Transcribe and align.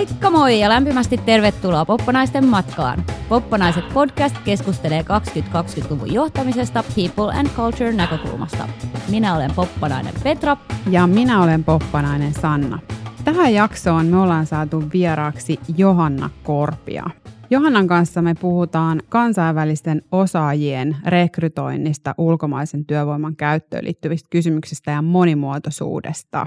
Moikka 0.00 0.30
moi 0.30 0.60
ja 0.60 0.68
lämpimästi 0.68 1.16
tervetuloa 1.18 1.84
Poppanaisten 1.84 2.46
matkaan. 2.46 3.04
Poppanaiset 3.28 3.84
podcast 3.94 4.36
keskustelee 4.44 5.02
2020-luvun 5.02 6.12
johtamisesta 6.12 6.84
People 6.94 7.38
and 7.38 7.48
Culture 7.56 7.92
näkökulmasta. 7.92 8.68
Minä 9.10 9.36
olen 9.36 9.50
Poppanainen 9.56 10.14
Petra. 10.24 10.56
Ja 10.90 11.06
minä 11.06 11.42
olen 11.42 11.64
Poppanainen 11.64 12.34
Sanna. 12.34 12.78
Tähän 13.24 13.54
jaksoon 13.54 14.06
me 14.06 14.16
ollaan 14.16 14.46
saatu 14.46 14.82
vieraaksi 14.92 15.60
Johanna 15.76 16.30
Korpia. 16.42 17.04
Johannan 17.50 17.86
kanssa 17.86 18.22
me 18.22 18.34
puhutaan 18.40 19.02
kansainvälisten 19.08 20.02
osaajien 20.12 20.96
rekrytoinnista, 21.06 22.14
ulkomaisen 22.18 22.86
työvoiman 22.86 23.36
käyttöön 23.36 23.84
liittyvistä 23.84 24.28
kysymyksistä 24.30 24.90
ja 24.90 25.02
monimuotoisuudesta. 25.02 26.46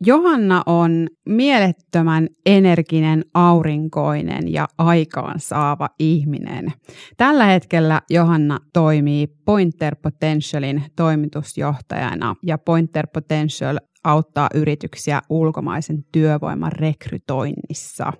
Johanna 0.00 0.62
on 0.66 1.08
mielettömän 1.28 2.28
energinen, 2.46 3.24
aurinkoinen 3.34 4.52
ja 4.52 4.68
aikaansaava 4.78 5.88
ihminen. 5.98 6.72
Tällä 7.16 7.44
hetkellä 7.44 8.00
Johanna 8.10 8.58
toimii 8.72 9.26
Pointer 9.44 9.96
Potentialin 10.02 10.84
toimitusjohtajana 10.96 12.34
ja 12.42 12.58
Pointer 12.58 13.06
Potential 13.14 13.78
auttaa 14.04 14.48
yrityksiä 14.54 15.22
ulkomaisen 15.30 16.04
työvoiman 16.12 16.72
rekrytoinnissa. 16.72 18.12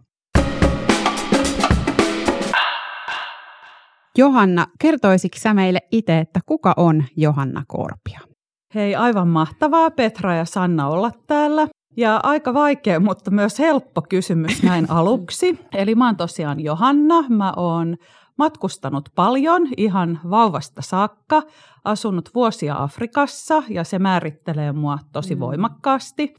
Johanna, 4.19 4.67
kertoisitko 4.81 5.39
sä 5.41 5.55
meille 5.55 5.81
itse, 5.93 6.19
että 6.19 6.41
kuka 6.47 6.75
on 6.77 7.05
Johanna 7.17 7.65
Korpia? 7.67 8.36
Hei, 8.77 8.95
aivan 8.95 9.29
mahtavaa 9.29 9.91
Petra 9.91 10.35
ja 10.35 10.45
Sanna 10.45 10.89
olla 10.89 11.11
täällä. 11.27 11.69
Ja 11.97 12.21
aika 12.23 12.55
vaikea, 12.55 13.01
mutta 13.01 13.31
myös 13.31 13.59
helppo 13.59 14.03
kysymys 14.03 14.63
näin 14.63 14.91
aluksi. 14.99 15.59
Eli 15.75 15.95
mä 15.95 16.07
oon 16.07 16.17
tosiaan 16.17 16.61
Johanna, 16.61 17.25
mä 17.29 17.53
oon 17.57 17.97
matkustanut 18.39 19.09
paljon 19.15 19.63
ihan 19.77 20.21
vauvasta 20.31 20.83
saakka, 20.83 21.43
asunut 21.85 22.31
vuosia 22.35 22.77
Afrikassa 22.79 23.63
ja 23.69 23.85
se 23.85 23.99
määrittelee 23.99 24.73
mua 24.73 24.99
tosi 25.13 25.35
mm. 25.35 25.41
voimakkaasti. 25.41 26.35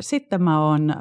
Sitten 0.00 0.42
mä 0.42 0.68
oon 0.68 0.94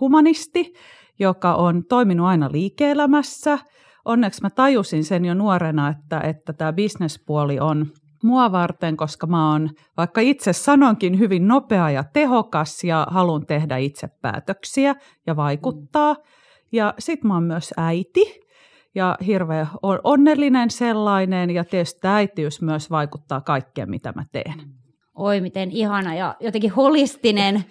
humanisti, 0.00 0.72
joka 1.18 1.54
on 1.54 1.84
toiminut 1.84 2.26
aina 2.26 2.48
liike-elämässä. 2.52 3.58
Onneksi 4.04 4.42
mä 4.42 4.50
tajusin 4.50 5.04
sen 5.04 5.24
jo 5.24 5.34
nuorena, 5.34 5.88
että, 5.88 6.20
että 6.20 6.52
tämä 6.52 6.72
bisnespuoli 6.72 7.60
on 7.60 7.86
mua 8.22 8.52
varten, 8.52 8.96
koska 8.96 9.26
mä 9.26 9.52
oon, 9.52 9.70
vaikka 9.96 10.20
itse 10.20 10.52
sanonkin, 10.52 11.18
hyvin 11.18 11.48
nopea 11.48 11.90
ja 11.90 12.04
tehokas 12.12 12.84
ja 12.84 13.06
haluan 13.10 13.46
tehdä 13.46 13.76
itse 13.76 14.08
päätöksiä 14.22 14.94
ja 15.26 15.36
vaikuttaa. 15.36 16.16
Ja 16.72 16.94
sit 16.98 17.24
mä 17.24 17.34
oon 17.34 17.42
myös 17.42 17.74
äiti 17.76 18.40
ja 18.94 19.16
hirveän 19.26 19.68
onnellinen 20.04 20.70
sellainen 20.70 21.50
ja 21.50 21.64
tietysti 21.64 22.06
äitiys 22.06 22.62
myös 22.62 22.90
vaikuttaa 22.90 23.40
kaikkeen, 23.40 23.90
mitä 23.90 24.12
mä 24.16 24.24
teen. 24.32 24.54
Oi, 25.14 25.40
miten 25.40 25.70
ihana 25.70 26.14
ja 26.14 26.36
jotenkin 26.40 26.72
holistinen 26.72 27.64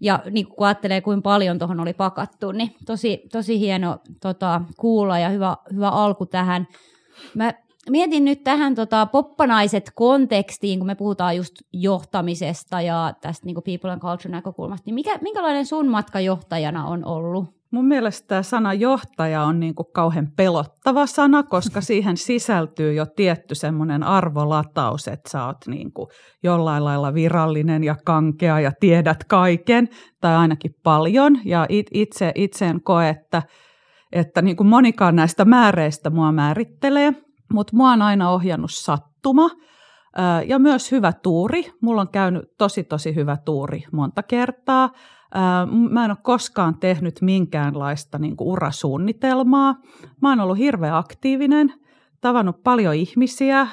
ja 0.00 0.22
niin 0.30 0.46
kun 0.46 0.66
ajattelee, 0.66 1.00
kuinka 1.00 1.22
paljon 1.22 1.58
tuohon 1.58 1.80
oli 1.80 1.92
pakattu, 1.92 2.52
niin 2.52 2.74
tosi, 2.86 3.22
tosi 3.32 3.60
hieno 3.60 3.98
tota, 4.20 4.60
kuulla 4.76 5.18
ja 5.18 5.28
hyvä, 5.28 5.56
hyvä 5.72 5.88
alku 5.88 6.26
tähän. 6.26 6.66
Mä 7.34 7.52
mietin 7.90 8.24
nyt 8.24 8.44
tähän 8.44 8.74
tota, 8.74 9.06
poppanaiset 9.06 9.90
kontekstiin, 9.94 10.78
kun 10.78 10.86
me 10.86 10.94
puhutaan 10.94 11.36
just 11.36 11.54
johtamisesta 11.72 12.80
ja 12.80 13.14
tästä 13.20 13.46
niin 13.46 13.56
people 13.64 13.90
and 13.90 14.00
culture 14.00 14.30
näkökulmasta, 14.30 14.84
niin 14.86 14.94
mikä, 14.94 15.18
minkälainen 15.22 15.66
sun 15.66 15.88
matka 15.88 16.20
johtajana 16.20 16.86
on 16.86 17.04
ollut? 17.04 17.44
Mun 17.70 17.84
mielestä 17.84 18.28
tämä 18.28 18.42
sana 18.42 18.74
johtaja 18.74 19.42
on 19.42 19.60
niin 19.60 19.74
kuin 19.74 19.86
kauhean 19.92 20.28
pelottava 20.36 21.06
sana, 21.06 21.42
koska 21.42 21.80
siihen 21.90 22.16
sisältyy 22.16 22.92
jo 22.92 23.06
tietty 23.06 23.54
semmoinen 23.54 24.02
arvolataus, 24.02 25.08
että 25.08 25.30
sä 25.30 25.46
oot 25.46 25.56
niin 25.66 25.92
kuin 25.92 26.08
jollain 26.42 26.84
lailla 26.84 27.14
virallinen 27.14 27.84
ja 27.84 27.96
kankea 28.04 28.60
ja 28.60 28.72
tiedät 28.80 29.24
kaiken, 29.24 29.88
tai 30.20 30.36
ainakin 30.36 30.74
paljon. 30.82 31.38
Ja 31.44 31.66
itse, 31.70 32.32
itse 32.34 32.66
en 32.66 32.82
koe, 32.82 33.08
että, 33.08 33.42
että 34.12 34.42
niin 34.42 34.56
kuin 34.56 34.66
monikaan 34.66 35.16
näistä 35.16 35.44
määreistä 35.44 36.10
mua 36.10 36.32
määrittelee, 36.32 37.23
mutta 37.52 37.76
mua 37.76 37.90
on 37.90 38.02
aina 38.02 38.30
ohjannut 38.30 38.70
sattuma 38.72 39.50
ja 40.46 40.58
myös 40.58 40.92
hyvä 40.92 41.12
tuuri. 41.12 41.72
Mulla 41.80 42.00
on 42.00 42.08
käynyt 42.08 42.44
tosi 42.58 42.84
tosi 42.84 43.14
hyvä 43.14 43.36
tuuri 43.44 43.84
monta 43.92 44.22
kertaa. 44.22 44.90
Mä 45.90 46.04
en 46.04 46.10
ole 46.10 46.18
koskaan 46.22 46.78
tehnyt 46.78 47.20
minkäänlaista 47.20 48.18
niin 48.18 48.36
kuin 48.36 48.48
urasuunnitelmaa. 48.48 49.74
Mä 50.22 50.28
oon 50.28 50.40
ollut 50.40 50.58
hirveän 50.58 50.94
aktiivinen, 50.94 51.74
tavannut 52.20 52.62
paljon 52.62 52.94
ihmisiä, 52.94 53.68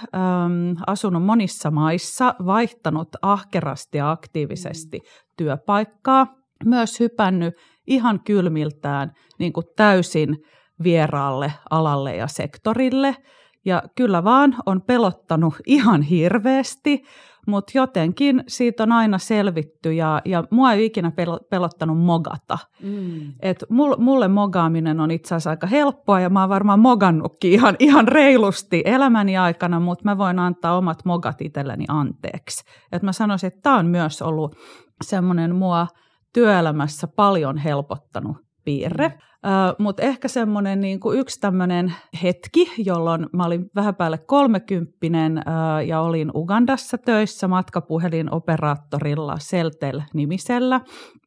asunut 0.87 1.23
monissa 1.23 1.71
maissa, 1.71 2.35
vaihtanut 2.45 3.09
ahkerasti 3.21 3.97
ja 3.97 4.11
aktiivisesti 4.11 4.99
työpaikkaa, 5.37 6.27
myös 6.65 6.99
hypännyt 6.99 7.53
ihan 7.87 8.19
kylmiltään 8.23 9.11
niin 9.39 9.53
kuin 9.53 9.65
täysin 9.75 10.37
vieraalle 10.83 11.53
alalle 11.69 12.15
ja 12.15 12.27
sektorille– 12.27 13.15
ja 13.65 13.83
kyllä 13.95 14.23
vaan 14.23 14.55
on 14.65 14.81
pelottanut 14.81 15.53
ihan 15.65 16.01
hirveästi, 16.01 17.03
mutta 17.47 17.71
jotenkin 17.75 18.43
siitä 18.47 18.83
on 18.83 18.91
aina 18.91 19.17
selvitty 19.17 19.93
ja, 19.93 20.21
ja 20.25 20.43
mua 20.51 20.73
ei 20.73 20.85
ikinä 20.85 21.11
pelottanut 21.49 21.99
mogata. 21.99 22.57
Mm. 22.83 23.33
Et 23.41 23.65
mulle 23.97 24.27
mogaaminen 24.27 24.99
on 24.99 25.11
itse 25.11 25.35
asiassa 25.35 25.49
aika 25.49 25.67
helppoa 25.67 26.19
ja 26.19 26.29
mä 26.29 26.39
oon 26.39 26.49
varmaan 26.49 26.79
mogannutkin 26.79 27.51
ihan, 27.51 27.75
ihan 27.89 28.07
reilusti 28.07 28.81
elämäni 28.85 29.37
aikana, 29.37 29.79
mutta 29.79 30.05
mä 30.05 30.17
voin 30.17 30.39
antaa 30.39 30.77
omat 30.77 31.05
mogat 31.05 31.41
itselleni 31.41 31.85
anteeksi. 31.87 32.63
Et 32.91 33.03
mä 33.03 33.11
sanoisin, 33.11 33.47
että 33.47 33.61
tämä 33.61 33.77
on 33.77 33.85
myös 33.85 34.21
ollut 34.21 34.55
semmoinen 35.03 35.55
mua 35.55 35.87
työelämässä 36.33 37.07
paljon 37.07 37.57
helpottanut 37.57 38.37
piirre. 38.63 39.07
Mm. 39.07 39.30
Mutta 39.79 40.01
ehkä 40.01 40.27
semmoinen 40.27 40.81
niin 40.81 40.99
kuin 40.99 41.19
yksi 41.19 41.39
tämmöinen 41.39 41.93
hetki, 42.23 42.71
jolloin 42.77 43.27
mä 43.33 43.45
olin 43.45 43.69
vähän 43.75 43.95
päälle 43.95 44.17
kolmekymppinen 44.17 45.41
ja 45.87 46.01
olin 46.01 46.31
Ugandassa 46.35 46.97
töissä 46.97 47.47
matkapuhelinoperaattorilla 47.47 49.35
Seltel-nimisellä. 49.39 50.81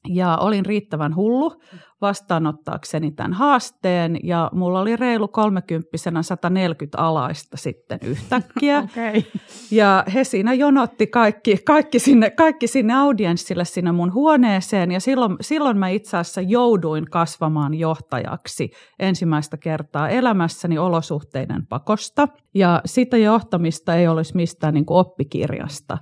Ja 0.08 0.36
olin 0.36 0.66
riittävän 0.66 1.16
hullu 1.16 1.52
vastaanottaakseni 2.00 3.10
tämän 3.10 3.32
haasteen 3.32 4.18
ja 4.22 4.50
mulla 4.52 4.80
oli 4.80 4.96
reilu 4.96 5.28
kolmekymppisenä 5.28 6.22
140 6.22 6.98
alaista 6.98 7.56
sitten 7.56 7.98
yhtäkkiä. 8.02 8.78
okay. 8.90 9.22
Ja 9.70 10.04
he 10.14 10.24
siinä 10.24 10.54
jonotti 10.54 11.06
kaikki, 11.06 11.56
kaikki, 11.66 11.98
sinne, 11.98 12.30
kaikki 12.30 12.66
sinne 12.66 12.94
audienssille 12.94 13.64
sinne 13.64 13.92
mun 13.92 14.14
huoneeseen 14.14 14.92
ja 14.92 15.00
silloin, 15.00 15.36
silloin 15.40 15.78
mä 15.78 15.88
itse 15.88 16.16
asiassa 16.16 16.40
jouduin 16.40 17.04
kasvamaan 17.10 17.74
johtajaksi 17.74 18.03
ensimmäistä 18.98 19.56
kertaa 19.56 20.08
elämässäni 20.08 20.78
olosuhteiden 20.78 21.66
pakosta. 21.66 22.28
Ja 22.54 22.80
sitä 22.84 23.16
johtamista 23.16 23.94
ei 23.94 24.08
olisi 24.08 24.36
mistään 24.36 24.74
niin 24.74 24.86
kuin 24.86 24.98
oppikirjasta 24.98 25.98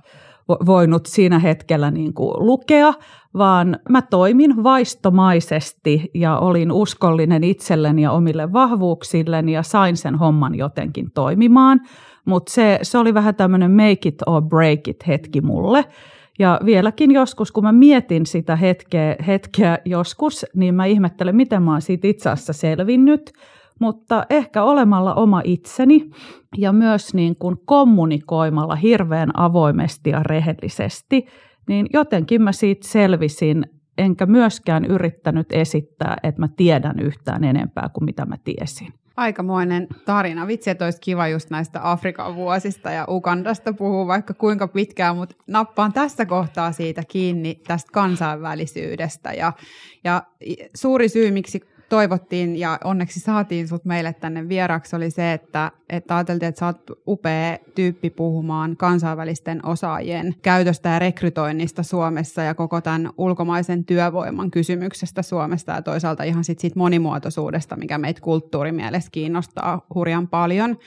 voinut 0.47 1.05
siinä 1.05 1.39
hetkellä 1.39 1.91
niin 1.91 2.13
kuin 2.13 2.45
lukea, 2.45 2.93
vaan 3.37 3.79
mä 3.89 4.01
toimin 4.01 4.63
vaistomaisesti 4.63 6.11
ja 6.13 6.37
olin 6.37 6.71
uskollinen 6.71 7.43
itselleni 7.43 8.01
ja 8.01 8.11
omille 8.11 8.53
vahvuuksilleni 8.53 9.51
ja 9.51 9.63
sain 9.63 9.97
sen 9.97 10.15
homman 10.15 10.55
jotenkin 10.55 11.11
toimimaan. 11.11 11.81
Mutta 12.25 12.51
se, 12.51 12.79
se 12.81 12.97
oli 12.97 13.13
vähän 13.13 13.35
tämmöinen 13.35 13.71
make 13.71 14.09
it 14.09 14.21
or 14.25 14.41
break 14.41 14.87
it 14.87 15.07
hetki 15.07 15.41
mulle. 15.41 15.85
Ja 16.39 16.59
vieläkin 16.65 17.11
joskus, 17.11 17.51
kun 17.51 17.63
mä 17.63 17.71
mietin 17.71 18.25
sitä 18.25 18.55
hetkeä, 18.55 19.15
hetkeä 19.27 19.77
joskus, 19.85 20.45
niin 20.55 20.75
mä 20.75 20.85
ihmettelen, 20.85 21.35
miten 21.35 21.63
mä 21.63 21.71
oon 21.71 21.81
siitä 21.81 22.07
itse 22.07 22.29
asiassa 22.29 22.53
selvinnyt– 22.53 23.31
mutta 23.79 24.25
ehkä 24.29 24.63
olemalla 24.63 25.13
oma 25.13 25.41
itseni 25.43 26.09
ja 26.57 26.73
myös 26.73 27.13
niin 27.13 27.35
kuin 27.35 27.57
kommunikoimalla 27.65 28.75
hirveän 28.75 29.39
avoimesti 29.39 30.09
ja 30.09 30.23
rehellisesti, 30.23 31.25
niin 31.67 31.87
jotenkin 31.93 32.41
mä 32.41 32.51
siitä 32.51 32.87
selvisin, 32.87 33.65
enkä 33.97 34.25
myöskään 34.25 34.85
yrittänyt 34.85 35.47
esittää, 35.51 36.17
että 36.23 36.41
mä 36.41 36.47
tiedän 36.47 36.99
yhtään 36.99 37.43
enempää 37.43 37.89
kuin 37.93 38.05
mitä 38.05 38.25
mä 38.25 38.35
tiesin. 38.43 38.93
Aikamoinen 39.17 39.87
tarina. 40.05 40.47
Vitsi, 40.47 40.69
että 40.69 40.85
olisi 40.85 41.01
kiva 41.01 41.27
just 41.27 41.49
näistä 41.49 41.91
Afrikan 41.91 42.35
vuosista 42.35 42.91
ja 42.91 43.05
Ugandasta 43.09 43.73
puhua 43.73 44.07
vaikka 44.07 44.33
kuinka 44.33 44.67
pitkään, 44.67 45.15
mutta 45.15 45.35
nappaan 45.47 45.93
tässä 45.93 46.25
kohtaa 46.25 46.71
siitä 46.71 47.03
kiinni 47.07 47.55
tästä 47.67 47.91
kansainvälisyydestä. 47.91 49.33
Ja, 49.33 49.53
ja 50.03 50.23
suuri 50.75 51.09
syy, 51.09 51.31
miksi 51.31 51.72
toivottiin 51.89 52.59
ja 52.59 52.79
onneksi 52.83 53.19
saatiin 53.19 53.67
sut 53.67 53.85
meille 53.85 54.13
tänne 54.13 54.49
vieraksi 54.49 54.95
oli 54.95 55.11
se, 55.11 55.33
että, 55.33 55.71
että 55.89 56.15
ajateltiin, 56.15 56.49
että 56.49 56.59
sä 56.59 56.65
oot 56.65 56.91
upea 57.07 57.57
tyyppi 57.75 58.09
puhumaan 58.09 58.77
kansainvälisten 58.77 59.65
osaajien 59.65 60.35
käytöstä 60.41 60.89
ja 60.89 60.99
rekrytoinnista 60.99 61.83
Suomessa 61.83 62.41
ja 62.41 62.53
koko 62.53 62.81
tämän 62.81 63.09
ulkomaisen 63.17 63.85
työvoiman 63.85 64.51
kysymyksestä 64.51 65.21
Suomesta 65.21 65.71
ja 65.71 65.81
toisaalta 65.81 66.23
ihan 66.23 66.43
sit 66.43 66.59
siitä 66.59 66.79
monimuotoisuudesta, 66.79 67.75
mikä 67.75 67.97
meitä 67.97 68.21
kulttuurimielessä 68.21 69.11
kiinnostaa 69.11 69.85
hurjan 69.95 70.27
paljon. 70.27 70.77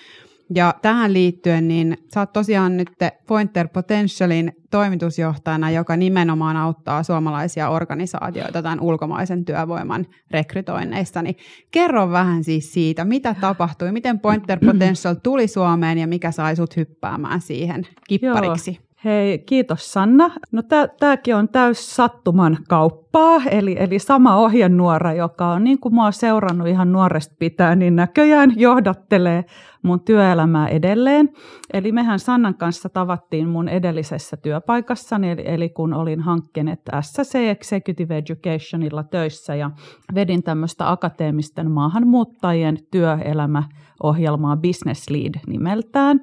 Ja 0.55 0.75
tähän 0.83 1.13
liittyen, 1.13 1.69
niin 1.69 1.99
sä 2.15 2.21
oot 2.21 2.33
tosiaan 2.33 2.77
nyt 2.77 2.91
Pointer 3.27 3.69
Potentialin 3.69 4.53
toimitusjohtajana, 4.71 5.71
joka 5.71 5.97
nimenomaan 5.97 6.57
auttaa 6.57 7.03
suomalaisia 7.03 7.69
organisaatioita 7.69 8.63
tämän 8.63 8.81
ulkomaisen 8.81 9.45
työvoiman 9.45 10.07
rekrytoinneissa. 10.31 11.23
Niin 11.23 11.37
kerro 11.71 12.11
vähän 12.11 12.45
siis 12.45 12.73
siitä, 12.73 13.05
mitä 13.05 13.35
tapahtui, 13.41 13.93
miten 13.93 14.21
Pointer 14.21 14.59
Potential 14.67 15.15
tuli 15.23 15.49
Suomeen 15.49 15.99
ja 15.99 16.07
mikä 16.07 16.31
sai 16.31 16.57
sut 16.57 16.77
hyppäämään 16.77 17.41
siihen 17.41 17.87
kippariksi? 18.09 18.71
Joo. 18.71 18.86
Hei, 19.06 19.38
kiitos 19.38 19.93
Sanna. 19.93 20.31
No 20.53 20.62
tämäkin 21.00 21.37
on 21.37 21.49
täys 21.49 21.97
sattuman 21.97 22.58
kauppaa, 22.69 23.43
eli, 23.50 23.76
eli 23.79 23.99
sama 23.99 24.37
ohjenuora, 24.37 25.12
joka 25.12 25.49
on 25.49 25.64
niin 25.64 25.81
kuin 25.81 25.94
mä 25.94 26.12
seurannut 26.12 26.69
ihan 26.69 26.93
nuoresta 26.93 27.35
pitää, 27.38 27.76
niin 27.76 27.97
näköjään 27.97 28.53
johdattelee 28.56 29.44
mun 29.82 30.00
työelämää 30.00 30.69
edelleen. 30.69 31.29
Eli 31.73 31.93
mehän 31.93 32.19
Sannan 32.19 32.55
kanssa 32.55 32.88
tavattiin 32.88 33.49
mun 33.49 33.69
edellisessä 33.69 34.37
työpaikassani, 34.37 35.31
eli, 35.31 35.43
eli 35.44 35.69
kun 35.69 35.94
olin 35.94 36.20
hankkenet 36.20 36.81
SSC 37.00 37.35
Executive 37.35 38.19
Educationilla 38.19 39.02
töissä 39.02 39.55
ja 39.55 39.70
vedin 40.14 40.43
tämmöistä 40.43 40.91
akateemisten 40.91 41.70
maahanmuuttajien 41.70 42.79
työelämäohjelmaa 42.91 44.56
Business 44.56 45.11
Lead 45.11 45.35
nimeltään. 45.47 46.20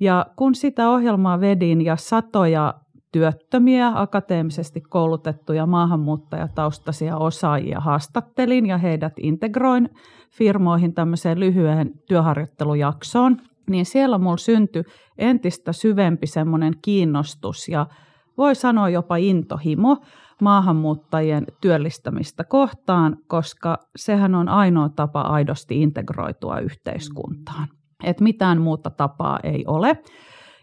Ja 0.00 0.26
kun 0.36 0.54
sitä 0.54 0.90
ohjelmaa 0.90 1.40
vedin 1.40 1.80
ja 1.80 1.96
satoja 1.96 2.74
työttömiä, 3.12 3.92
akateemisesti 3.94 4.80
koulutettuja 4.80 5.66
maahanmuuttajataustaisia 5.66 7.16
osaajia 7.16 7.80
haastattelin 7.80 8.66
ja 8.66 8.78
heidät 8.78 9.12
integroin 9.20 9.88
firmoihin 10.30 10.94
tämmöiseen 10.94 11.40
lyhyen 11.40 11.90
työharjoittelujaksoon, 12.08 13.36
niin 13.70 13.86
siellä 13.86 14.18
mulla 14.18 14.36
syntyi 14.36 14.82
entistä 15.18 15.72
syvempi 15.72 16.26
semmoinen 16.26 16.72
kiinnostus 16.82 17.68
ja 17.68 17.86
voi 18.38 18.54
sanoa 18.54 18.88
jopa 18.88 19.16
intohimo 19.16 19.96
maahanmuuttajien 20.40 21.46
työllistämistä 21.60 22.44
kohtaan, 22.44 23.16
koska 23.26 23.78
sehän 23.96 24.34
on 24.34 24.48
ainoa 24.48 24.88
tapa 24.88 25.20
aidosti 25.20 25.82
integroitua 25.82 26.58
yhteiskuntaan. 26.58 27.68
Että 28.04 28.24
mitään 28.24 28.60
muuta 28.60 28.90
tapaa 28.90 29.40
ei 29.42 29.64
ole. 29.66 29.98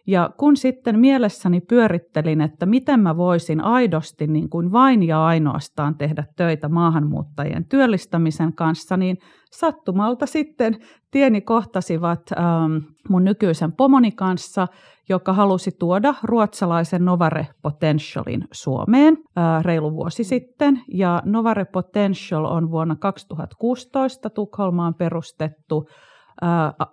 Ja 0.08 0.30
kun 0.38 0.58
sitten 0.58 1.00
mielessäni 1.00 1.62
pyörittelin, 1.62 2.42
että 2.42 2.66
miten 2.66 3.00
mä 3.00 3.18
voisin 3.18 3.62
aidosti 3.62 4.28
niin 4.28 4.50
kuin 4.50 4.72
vain 4.72 5.04
ja 5.04 5.26
ainoastaan 5.26 5.98
tehdä 5.98 6.24
töitä 6.36 6.70
maahanmuuttajien 6.70 7.66
työllistämisen 7.66 8.56
kanssa, 8.56 8.98
niin 8.98 9.18
sattumalta 9.52 10.26
sitten 10.26 10.78
tieni 11.12 11.42
kohtasivat 11.42 12.22
ähm, 12.38 12.78
mun 13.10 13.24
nykyisen 13.24 13.72
pomoni 13.72 14.12
kanssa, 14.12 14.68
joka 15.10 15.34
halusi 15.34 15.72
tuoda 15.80 16.16
ruotsalaisen 16.24 17.06
Novare 17.06 17.48
Potentialin 17.62 18.48
Suomeen 18.52 19.18
äh, 19.38 19.64
reilu 19.64 19.94
vuosi 19.94 20.24
sitten. 20.24 20.82
Ja 20.88 21.22
Novare 21.26 21.66
Potential 21.66 22.46
on 22.46 22.72
vuonna 22.72 22.96
2016 22.96 24.30
Tukholmaan 24.30 24.94
perustettu 24.94 25.88
äh, 26.44 26.88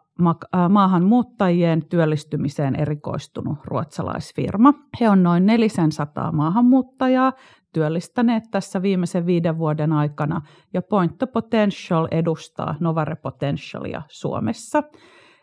maahanmuuttajien 0.68 1.86
työllistymiseen 1.88 2.76
erikoistunut 2.76 3.58
ruotsalaisfirma. 3.64 4.74
He 5.00 5.08
on 5.08 5.22
noin 5.22 5.46
400 5.46 6.32
maahanmuuttajaa 6.32 7.32
työllistäneet 7.72 8.44
tässä 8.50 8.82
viimeisen 8.82 9.26
viiden 9.26 9.58
vuoden 9.58 9.92
aikana 9.92 10.40
ja 10.72 10.82
Point 10.82 11.18
the 11.18 11.26
Potential 11.26 12.08
edustaa 12.10 12.74
Novare 12.80 13.16
Potentialia 13.16 14.02
Suomessa. 14.08 14.82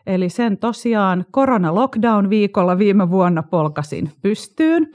Eli 0.06 0.28
sen 0.28 0.58
tosiaan 0.58 1.24
korona-lockdown-viikolla 1.30 2.78
viime 2.78 3.10
vuonna 3.10 3.42
polkasin 3.42 4.12
pystyyn. 4.22 4.86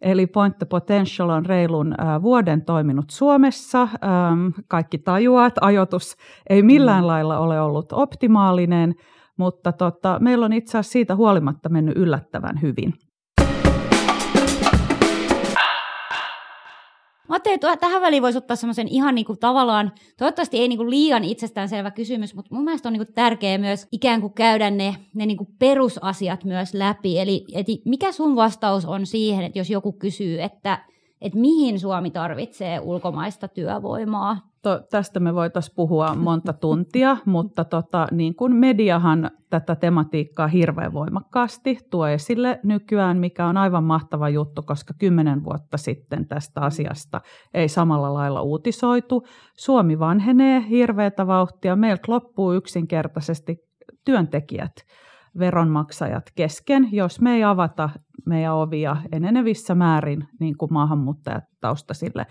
Eli 0.00 0.26
Point 0.26 0.58
the 0.58 0.66
Potential 0.66 1.28
on 1.28 1.46
reilun 1.46 1.94
vuoden 2.22 2.64
toiminut 2.64 3.10
Suomessa. 3.10 3.88
Kaikki 4.68 4.98
tajuaa, 4.98 5.46
että 5.46 5.60
ajoitus 5.64 6.16
ei 6.50 6.62
millään 6.62 7.04
mm. 7.04 7.06
lailla 7.06 7.38
ole 7.38 7.60
ollut 7.60 7.92
optimaalinen, 7.92 8.94
mutta 9.38 9.72
tota, 9.72 10.18
meillä 10.20 10.44
on 10.44 10.52
itse 10.52 10.78
asiassa 10.78 10.92
siitä 10.92 11.16
huolimatta 11.16 11.68
mennyt 11.68 11.96
yllättävän 11.96 12.62
hyvin. 12.62 12.94
Mä 17.28 17.36
ajattelin, 17.36 17.54
että 17.54 17.76
tähän 17.76 18.02
väliin 18.02 18.22
voisi 18.22 18.38
ottaa 18.38 18.56
semmoisen 18.56 18.88
ihan 18.88 19.14
niin 19.14 19.24
kuin 19.24 19.38
tavallaan, 19.38 19.92
toivottavasti 20.18 20.58
ei 20.58 20.68
niin 20.68 20.76
kuin 20.76 20.90
liian 20.90 21.24
itsestäänselvä 21.24 21.90
kysymys, 21.90 22.34
mutta 22.34 22.54
mun 22.54 22.64
mielestä 22.64 22.88
on 22.88 22.92
niin 22.92 23.06
kuin 23.06 23.14
tärkeää 23.14 23.58
myös 23.58 23.86
ikään 23.92 24.20
kuin 24.20 24.32
käydä 24.32 24.70
ne, 24.70 24.96
ne 25.14 25.26
niin 25.26 25.36
kuin 25.36 25.48
perusasiat 25.58 26.44
myös 26.44 26.74
läpi. 26.74 27.18
Eli 27.18 27.44
että 27.54 27.72
mikä 27.84 28.12
sun 28.12 28.36
vastaus 28.36 28.84
on 28.84 29.06
siihen, 29.06 29.44
että 29.44 29.58
jos 29.58 29.70
joku 29.70 29.92
kysyy, 29.92 30.42
että, 30.42 30.84
että 31.22 31.38
mihin 31.38 31.80
Suomi 31.80 32.10
tarvitsee 32.10 32.80
ulkomaista 32.80 33.48
työvoimaa? 33.48 34.52
to, 34.62 34.80
tästä 34.90 35.20
me 35.20 35.34
voitaisiin 35.34 35.74
puhua 35.76 36.14
monta 36.14 36.52
tuntia, 36.52 37.16
mutta 37.24 37.64
tota, 37.64 38.06
niin 38.10 38.34
kuin 38.34 38.56
mediahan 38.56 39.30
tätä 39.50 39.76
tematiikkaa 39.76 40.48
hirveän 40.48 40.92
voimakkaasti 40.92 41.78
tuo 41.90 42.06
esille 42.06 42.60
nykyään, 42.62 43.18
mikä 43.18 43.46
on 43.46 43.56
aivan 43.56 43.84
mahtava 43.84 44.28
juttu, 44.28 44.62
koska 44.62 44.94
kymmenen 44.98 45.44
vuotta 45.44 45.76
sitten 45.76 46.28
tästä 46.28 46.60
asiasta 46.60 47.20
ei 47.54 47.68
samalla 47.68 48.14
lailla 48.14 48.42
uutisoitu. 48.42 49.26
Suomi 49.56 49.98
vanhenee 49.98 50.64
hirveätä 50.68 51.26
vauhtia, 51.26 51.76
meiltä 51.76 52.02
loppuu 52.08 52.52
yksinkertaisesti 52.52 53.56
työntekijät, 54.04 54.72
veronmaksajat 55.38 56.24
kesken, 56.34 56.88
jos 56.92 57.20
me 57.20 57.34
ei 57.34 57.44
avata 57.44 57.90
meidän 58.26 58.54
ovia 58.54 58.96
enenevissä 59.12 59.74
määrin 59.74 60.28
niin 60.40 60.56
kuin 60.56 60.72
maahanmuuttajat 60.72 61.44
taustasille 61.60 62.26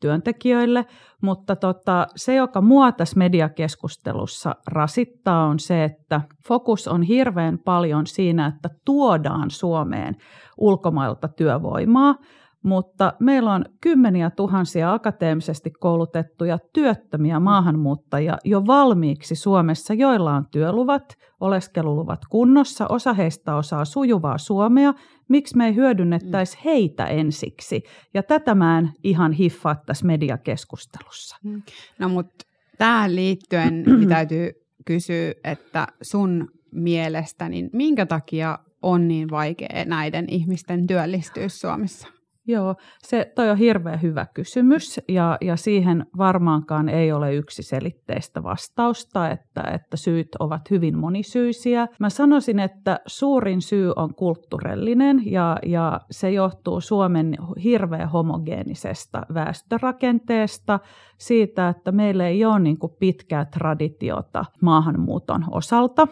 työntekijöille, 0.00 0.86
mutta 1.20 1.56
tota, 1.56 2.06
se, 2.16 2.34
joka 2.34 2.60
mua 2.60 2.92
tässä 2.92 3.18
mediakeskustelussa 3.18 4.56
rasittaa, 4.66 5.46
on 5.46 5.58
se, 5.58 5.84
että 5.84 6.20
fokus 6.48 6.88
on 6.88 7.02
hirveän 7.02 7.58
paljon 7.58 8.06
siinä, 8.06 8.46
että 8.46 8.70
tuodaan 8.84 9.50
Suomeen 9.50 10.16
ulkomailta 10.58 11.28
työvoimaa, 11.28 12.14
mutta 12.62 13.12
meillä 13.20 13.52
on 13.52 13.64
kymmeniä 13.80 14.30
tuhansia 14.30 14.92
akateemisesti 14.92 15.70
koulutettuja 15.70 16.58
työttömiä 16.72 17.40
maahanmuuttajia 17.40 18.38
jo 18.44 18.66
valmiiksi 18.66 19.34
Suomessa, 19.34 19.94
joilla 19.94 20.34
on 20.34 20.46
työluvat, 20.50 21.16
oleskeluluvat 21.40 22.20
kunnossa, 22.30 22.86
osa 22.88 23.12
heistä 23.12 23.56
osaa 23.56 23.84
sujuvaa 23.84 24.38
suomea, 24.38 24.94
miksi 25.28 25.56
me 25.56 25.66
ei 25.66 25.74
hyödynnettäisi 25.74 26.56
mm. 26.56 26.60
heitä 26.64 27.06
ensiksi? 27.06 27.82
Ja 28.14 28.22
tätä 28.22 28.54
mä 28.54 28.78
en 28.78 28.90
ihan 29.04 29.32
hiffaa 29.32 29.76
tässä 29.86 30.06
mediakeskustelussa. 30.06 31.36
Mm. 31.44 31.62
No 31.98 32.08
mutta 32.08 32.46
tähän 32.78 33.16
liittyen 33.16 33.82
niin 33.98 34.08
täytyy 34.08 34.50
kysyä, 34.84 35.32
että 35.44 35.86
sun 36.02 36.48
mielestä, 36.72 37.48
niin 37.48 37.70
minkä 37.72 38.06
takia 38.06 38.58
on 38.82 39.08
niin 39.08 39.30
vaikea 39.30 39.84
näiden 39.84 40.24
ihmisten 40.28 40.86
työllistyä 40.86 41.48
Suomessa? 41.48 42.08
Joo, 42.46 42.74
se 43.02 43.32
toi 43.34 43.50
on 43.50 43.56
hirveän 43.56 44.02
hyvä 44.02 44.26
kysymys 44.34 45.00
ja, 45.08 45.38
ja 45.40 45.56
siihen 45.56 46.06
varmaankaan 46.18 46.88
ei 46.88 47.12
ole 47.12 47.34
yksiselitteistä 47.34 48.42
vastausta, 48.42 49.30
että, 49.30 49.62
että 49.62 49.96
syyt 49.96 50.28
ovat 50.38 50.70
hyvin 50.70 50.98
monisyisiä. 50.98 51.88
Mä 51.98 52.10
sanoisin, 52.10 52.58
että 52.58 53.00
suurin 53.06 53.62
syy 53.62 53.92
on 53.96 54.14
kulttuurellinen 54.14 55.22
ja, 55.26 55.56
ja 55.66 56.00
se 56.10 56.30
johtuu 56.30 56.80
Suomen 56.80 57.36
hirveän 57.64 58.08
homogeenisesta 58.08 59.26
väestörakenteesta, 59.34 60.80
siitä, 61.18 61.68
että 61.68 61.92
meillä 61.92 62.26
ei 62.26 62.44
ole 62.44 62.58
niin 62.58 62.78
kuin 62.78 62.92
pitkää 62.98 63.44
traditiota 63.44 64.44
maahanmuuton 64.60 65.44
osalta 65.50 66.06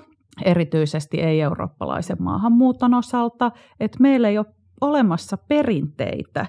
erityisesti 0.45 1.21
ei-eurooppalaisen 1.21 2.17
maahanmuuton 2.21 2.95
osalta, 2.95 3.51
että 3.81 3.99
meillä 4.01 4.29
ei 4.29 4.39
ole 4.39 4.47
olemassa 4.81 5.37
perinteitä 5.37 6.47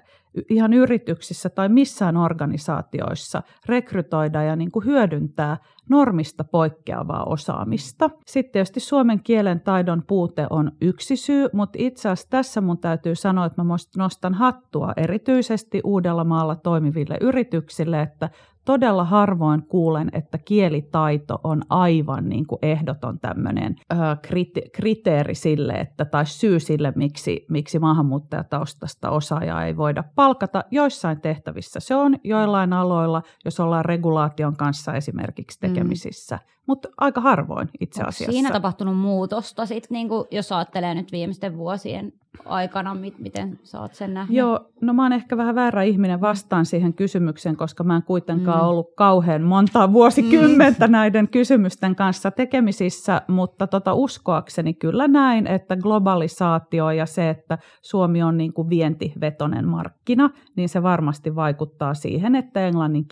ihan 0.50 0.74
yrityksissä 0.74 1.50
tai 1.50 1.70
missään 1.70 2.18
organisaatioissa 2.18 3.44
rekrytoida 3.66 4.44
ja 4.44 4.56
niin 4.56 4.72
kuin 4.72 4.86
hyödyntää 4.86 5.58
normista 5.90 6.44
poikkeavaa 6.44 7.24
osaamista. 7.24 8.10
Sitten 8.26 8.52
tietysti 8.52 8.80
suomen 8.80 9.24
kielen 9.24 9.60
taidon 9.60 10.04
puute 10.08 10.48
on 10.50 10.72
yksi 10.82 11.16
syy, 11.16 11.50
mutta 11.54 11.78
itse 11.82 12.10
asiassa 12.10 12.30
tässä 12.30 12.62
mun 12.62 12.78
täytyy 12.78 13.16
sanoa, 13.16 13.46
että 13.46 13.64
mä 13.64 13.76
nostan 13.98 14.34
hattua 14.34 14.94
erityisesti 14.98 15.82
Uudellamaalla 15.84 16.56
toimiville 16.56 17.18
yrityksille, 17.22 18.02
että 18.02 18.30
todella 18.65 19.03
harvoin 19.03 19.63
kuulen, 19.63 20.10
että 20.13 20.38
kielitaito 20.38 21.39
on 21.44 21.62
aivan 21.70 22.30
niin 22.30 22.48
kuin 22.48 22.60
ehdoton 22.62 23.20
tämmöinen 23.20 23.75
ö, 23.91 23.96
krite- 24.27 24.70
kriteeri 24.74 25.36
sille, 25.36 25.74
että, 25.74 26.06
tai 26.06 26.25
syy 26.25 26.60
sille, 26.60 26.94
miksi, 26.96 27.46
miksi 27.50 27.80
maahanmuuttajataustasta 27.80 29.10
osaajaa 29.10 29.65
ei 29.65 29.77
voida 29.77 30.03
palkata. 30.15 30.63
Joissain 30.72 31.22
tehtävissä 31.22 31.80
se 31.80 31.96
on, 31.96 32.15
joillain 32.24 32.74
aloilla, 32.74 33.22
jos 33.46 33.60
ollaan 33.60 33.86
regulaation 33.86 34.56
kanssa 34.56 34.94
esimerkiksi 34.94 35.60
mm. 35.62 35.68
tekemisissä, 35.68 36.36
mm. 36.36 36.61
Mutta 36.68 36.89
aika 36.98 37.22
harvoin 37.22 37.70
itse 37.80 38.03
asiassa. 38.03 38.24
Onko 38.24 38.32
siinä 38.32 38.51
tapahtunut 38.51 38.98
muutosta, 38.98 39.65
sit, 39.65 39.88
niin 39.89 40.08
jos 40.32 40.51
ajattelee 40.51 40.96
nyt 40.96 41.12
viimeisten 41.12 41.58
vuosien 41.58 42.13
aikana, 42.46 42.96
miten 43.18 43.60
sä 43.63 43.82
oot 43.82 43.94
sen 43.94 44.13
nähnyt? 44.13 44.38
Joo, 44.38 44.60
no 44.82 44.94
mä 44.94 45.03
oon 45.03 45.13
ehkä 45.13 45.38
vähän 45.38 45.56
väärä 45.56 45.84
ihminen 45.84 46.22
vastaan 46.22 46.65
siihen 46.65 46.94
kysymykseen, 46.94 47.58
koska 47.58 47.84
mä 47.84 47.96
en 47.96 48.03
kuitenkaan 48.03 48.62
mm. 48.62 48.68
ollut 48.68 48.96
kauhean 48.96 49.41
montaa 49.41 49.94
vuosikymmentä 49.94 50.88
mm. 50.88 50.91
näiden 50.91 51.27
kysymysten 51.27 51.96
kanssa 51.96 52.32
tekemisissä, 52.32 53.22
mutta 53.27 53.68
tota 53.68 53.94
uskoakseni 53.94 54.74
kyllä 54.74 55.08
näin, 55.08 55.48
että 55.48 55.75
globalisaatio 55.75 56.91
ja 56.91 57.06
se, 57.06 57.30
että 57.30 57.58
Suomi 57.82 58.24
on 58.24 58.38
niin 58.38 58.53
kuin 58.53 58.70
vientivetonen 58.70 59.68
markkina, 59.68 60.30
niin 60.56 60.70
se 60.70 60.84
varmasti 60.84 61.36
vaikuttaa 61.36 61.94
siihen, 61.94 62.36
että 62.36 62.68
englannin 62.68 63.06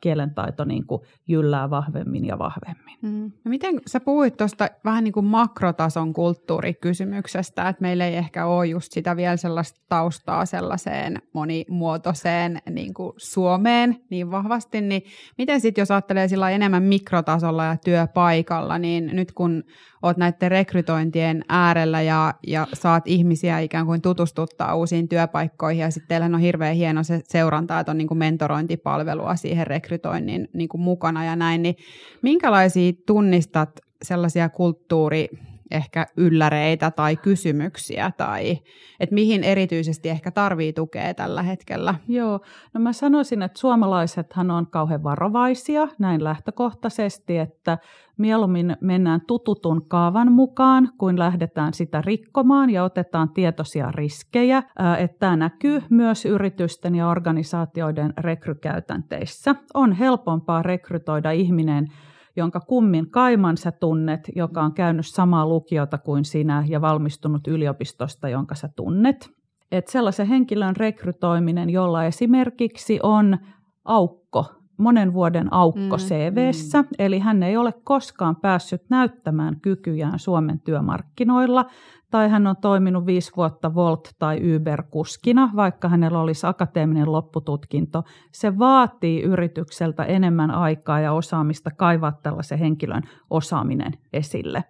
kielen 0.00 0.34
taito 0.34 0.64
niin 0.64 0.86
kuin 0.86 1.02
jyllää 1.28 1.70
vahvemmin 1.70 2.24
ja 2.24 2.38
vahvemmin. 2.38 2.83
Mm. 3.02 3.32
No 3.44 3.48
miten 3.48 3.80
sä 3.86 4.00
puhuit 4.00 4.36
tuosta 4.36 4.68
vähän 4.84 5.04
niin 5.04 5.12
kuin 5.12 5.26
makrotason 5.26 6.12
kulttuurikysymyksestä, 6.12 7.68
että 7.68 7.82
meillä 7.82 8.06
ei 8.06 8.16
ehkä 8.16 8.46
ole 8.46 8.66
just 8.66 8.92
sitä 8.92 9.16
vielä 9.16 9.36
sellaista 9.36 9.80
taustaa 9.88 10.46
sellaiseen 10.46 11.22
monimuotoiseen 11.32 12.62
niin 12.70 12.94
kuin 12.94 13.12
Suomeen 13.16 13.96
niin 14.10 14.30
vahvasti, 14.30 14.80
niin 14.80 15.02
miten 15.38 15.60
sitten 15.60 15.82
jos 15.82 15.90
ajattelee 15.90 16.28
sillä 16.28 16.50
enemmän 16.50 16.82
mikrotasolla 16.82 17.64
ja 17.64 17.76
työpaikalla, 17.76 18.78
niin 18.78 19.10
nyt 19.12 19.32
kun 19.32 19.64
oot 20.04 20.16
näiden 20.16 20.50
rekrytointien 20.50 21.44
äärellä 21.48 22.02
ja, 22.02 22.34
ja 22.46 22.66
saat 22.72 23.02
ihmisiä 23.06 23.58
ikään 23.58 23.86
kuin 23.86 24.02
tutustuttaa 24.02 24.74
uusiin 24.74 25.08
työpaikkoihin 25.08 25.82
ja 25.82 25.90
sitten 25.90 26.08
teillä 26.08 26.26
on 26.26 26.38
hirveän 26.38 26.74
hieno 26.74 27.02
se 27.02 27.20
seuranta, 27.24 27.80
että 27.80 27.90
on 27.90 27.98
niin 27.98 28.08
kuin 28.08 28.18
mentorointipalvelua 28.18 29.36
siihen 29.36 29.66
rekrytoinnin 29.66 30.48
niin 30.52 30.68
kuin 30.68 30.80
mukana 30.80 31.24
ja 31.24 31.36
näin, 31.36 31.62
niin 31.62 31.76
minkälaisia 32.22 32.92
tunnistat 33.06 33.70
sellaisia 34.02 34.48
kulttuuri 34.48 35.28
ehkä 35.70 36.06
ylläreitä 36.16 36.90
tai 36.90 37.16
kysymyksiä 37.16 38.12
tai 38.16 38.58
että 39.00 39.14
mihin 39.14 39.44
erityisesti 39.44 40.08
ehkä 40.08 40.30
tarvii 40.30 40.72
tukea 40.72 41.14
tällä 41.14 41.42
hetkellä? 41.42 41.94
Joo, 42.08 42.40
no 42.74 42.80
mä 42.80 42.92
sanoisin, 42.92 43.42
että 43.42 43.60
suomalaisethan 43.60 44.50
on 44.50 44.66
kauhean 44.66 45.02
varovaisia 45.02 45.88
näin 45.98 46.24
lähtökohtaisesti, 46.24 47.38
että 47.38 47.78
mieluummin 48.16 48.76
mennään 48.80 49.20
tututun 49.26 49.88
kaavan 49.88 50.32
mukaan, 50.32 50.88
kuin 50.98 51.18
lähdetään 51.18 51.74
sitä 51.74 52.02
rikkomaan 52.02 52.70
ja 52.70 52.84
otetaan 52.84 53.30
tietoisia 53.30 53.92
riskejä. 53.92 54.62
Että 54.98 55.18
tämä 55.18 55.36
näkyy 55.36 55.82
myös 55.90 56.24
yritysten 56.24 56.94
ja 56.94 57.08
organisaatioiden 57.08 58.14
rekrykäytänteissä. 58.18 59.54
On 59.74 59.92
helpompaa 59.92 60.62
rekrytoida 60.62 61.30
ihminen 61.30 61.86
jonka 62.36 62.60
kummin 62.60 63.10
kaiman 63.10 63.56
sä 63.56 63.72
tunnet, 63.72 64.20
joka 64.36 64.62
on 64.62 64.74
käynyt 64.74 65.06
samaa 65.06 65.48
lukiota 65.48 65.98
kuin 65.98 66.24
sinä 66.24 66.64
ja 66.68 66.80
valmistunut 66.80 67.46
yliopistosta, 67.46 68.28
jonka 68.28 68.54
sä 68.54 68.68
tunnet. 68.76 69.30
Et 69.72 69.88
sellaisen 69.88 70.26
henkilön 70.26 70.76
rekrytoiminen, 70.76 71.70
jolla 71.70 72.04
esimerkiksi 72.04 72.98
on 73.02 73.38
aukko 73.84 74.63
monen 74.78 75.12
vuoden 75.12 75.52
aukko 75.52 75.96
mm, 75.96 76.02
CVssä, 76.02 76.82
mm. 76.82 76.88
eli 76.98 77.18
hän 77.18 77.42
ei 77.42 77.56
ole 77.56 77.72
koskaan 77.84 78.36
päässyt 78.36 78.82
näyttämään 78.90 79.60
kykyjään 79.60 80.18
Suomen 80.18 80.60
työmarkkinoilla, 80.60 81.64
tai 82.10 82.28
hän 82.28 82.46
on 82.46 82.56
toiminut 82.56 83.06
viisi 83.06 83.32
vuotta 83.36 83.68
Volt- 83.68 84.14
tai 84.18 84.56
Uber-kuskina, 84.56 85.50
vaikka 85.56 85.88
hänellä 85.88 86.20
olisi 86.20 86.46
akateeminen 86.46 87.12
loppututkinto. 87.12 88.02
Se 88.32 88.58
vaatii 88.58 89.22
yritykseltä 89.22 90.04
enemmän 90.04 90.50
aikaa 90.50 91.00
ja 91.00 91.12
osaamista 91.12 91.70
kaivaa 91.70 92.12
tällaisen 92.22 92.58
henkilön 92.58 93.02
osaaminen 93.30 93.92
esille. 94.12 94.64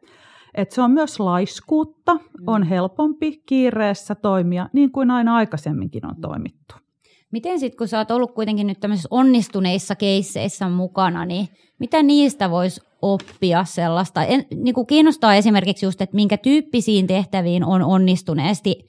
Et 0.55 0.71
se 0.71 0.83
on 0.83 0.91
myös 0.91 1.21
laiskuutta, 1.21 2.17
on 2.47 2.63
helpompi 2.63 3.43
kiireessä 3.47 4.15
toimia 4.15 4.69
niin 4.73 4.93
kuin 4.93 5.11
aina 5.11 5.37
aikaisemminkin 5.37 6.07
on 6.07 6.21
toimittu. 6.21 6.84
Miten 7.35 7.61
sitten, 7.61 7.79
kun 7.79 7.89
sä 7.89 7.99
oot 7.99 8.11
ollut 8.11 8.35
kuitenkin 8.35 8.67
nyt 8.67 8.81
tämmöisissä 8.81 9.09
onnistuneissa 9.11 9.95
keisseissä 9.95 10.69
mukana, 10.69 11.25
niin 11.25 11.49
mitä 11.79 12.03
niistä 12.03 12.51
voisi 12.51 12.81
oppia 13.03 13.65
sellaista? 13.65 14.25
En, 14.25 14.47
niin 14.55 14.75
kuin 14.75 14.87
kiinnostaa 14.87 15.35
esimerkiksi 15.35 15.87
just, 15.87 16.01
että 16.01 16.15
minkä 16.15 16.37
tyyppisiin 16.37 17.07
tehtäviin 17.07 17.65
on 17.65 17.83
onnistuneesti 17.83 18.87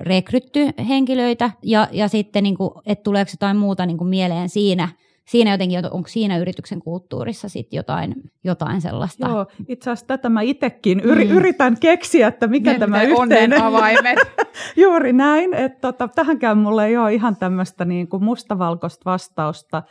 rekrytty 0.00 0.68
henkilöitä 0.88 1.50
ja, 1.62 1.88
ja 1.92 2.08
sitten, 2.08 2.42
niin 2.42 2.56
kuin, 2.56 2.70
että 2.86 3.02
tuleeko 3.02 3.30
jotain 3.32 3.56
muuta 3.56 3.86
niin 3.86 3.98
kuin 3.98 4.08
mieleen 4.08 4.48
siinä– 4.48 4.88
siinä 5.26 5.50
jotenkin, 5.50 5.78
onko 5.90 6.08
siinä 6.08 6.38
yrityksen 6.38 6.80
kulttuurissa 6.80 7.48
sitten 7.48 7.76
jotain, 7.76 8.14
jotain 8.44 8.80
sellaista? 8.80 9.28
Joo, 9.28 9.46
itse 9.68 9.90
asiassa 9.90 10.06
tätä 10.06 10.28
mä 10.28 10.40
itsekin 10.40 11.00
yri, 11.00 11.24
mm. 11.24 11.30
yritän 11.30 11.76
keksiä, 11.80 12.28
että 12.28 12.46
mikä 12.46 12.72
ne, 12.72 12.78
tämä 12.78 12.98
ne 12.98 13.04
yhteinen... 13.04 13.62
avaimet. 13.62 14.18
Juuri 14.76 15.12
näin, 15.12 15.54
että 15.54 15.78
tota, 15.80 16.08
tähänkään 16.08 16.58
mulle 16.58 16.86
ei 16.86 16.96
ole 16.96 17.14
ihan 17.14 17.36
tämmöistä 17.36 17.84
niin 17.84 18.08
kuin 18.08 18.24
mustavalkoista 18.24 19.02
vastausta. 19.04 19.82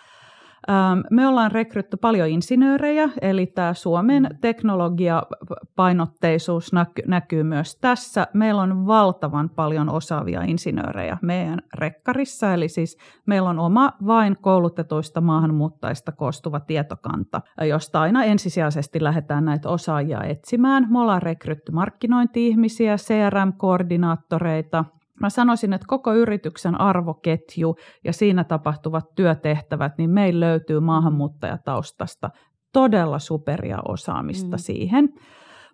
Me 1.11 1.27
ollaan 1.27 1.51
rekrytty 1.51 1.97
paljon 1.97 2.27
insinöörejä, 2.27 3.09
eli 3.21 3.45
tämä 3.45 3.73
Suomen 3.73 4.23
mm. 4.23 4.29
teknologiapainotteisuus 4.41 6.71
näkyy 7.07 7.43
myös 7.43 7.75
tässä. 7.75 8.27
Meillä 8.33 8.61
on 8.61 8.87
valtavan 8.87 9.49
paljon 9.49 9.89
osaavia 9.89 10.41
insinöörejä 10.41 11.17
meidän 11.21 11.61
rekkarissa, 11.73 12.53
eli 12.53 12.69
siis 12.69 12.97
meillä 13.25 13.49
on 13.49 13.59
oma 13.59 13.93
vain 14.07 14.37
koulutetuista 14.41 15.21
maahanmuuttajista 15.21 16.11
koostuva 16.11 16.59
tietokanta, 16.59 17.41
josta 17.69 18.01
aina 18.01 18.23
ensisijaisesti 18.23 19.03
lähdetään 19.03 19.45
näitä 19.45 19.69
osaajia 19.69 20.23
etsimään. 20.23 20.87
Me 20.89 20.99
ollaan 20.99 21.21
rekrytty 21.21 21.71
markkinointi-ihmisiä, 21.71 22.95
CRM-koordinaattoreita, 22.95 24.85
Mä 25.21 25.29
sanoisin, 25.29 25.73
että 25.73 25.87
koko 25.87 26.13
yrityksen 26.13 26.81
arvoketju 26.81 27.75
ja 28.03 28.13
siinä 28.13 28.43
tapahtuvat 28.43 29.15
työtehtävät, 29.15 29.97
niin 29.97 30.09
meillä 30.09 30.45
löytyy 30.45 30.79
maahanmuuttajataustasta 30.79 32.29
todella 32.73 33.19
superia 33.19 33.77
osaamista 33.87 34.57
mm. 34.57 34.59
siihen. 34.59 35.09